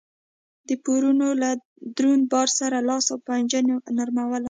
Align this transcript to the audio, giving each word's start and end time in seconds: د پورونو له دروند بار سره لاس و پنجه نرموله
د 0.67 0.69
پورونو 0.83 1.27
له 1.41 1.49
دروند 1.97 2.23
بار 2.31 2.47
سره 2.59 2.77
لاس 2.89 3.05
و 3.09 3.21
پنجه 3.27 3.59
نرموله 3.97 4.39